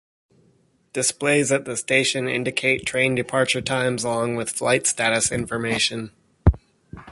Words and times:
Displays 0.93 1.51
at 1.51 1.65
the 1.65 1.77
station 1.77 2.27
indicate 2.27 2.87
train 2.87 3.13
departure 3.13 3.61
times 3.61 4.03
along 4.03 4.35
with 4.35 4.49
flight 4.49 4.87
status 4.87 5.31
information. 5.31 6.09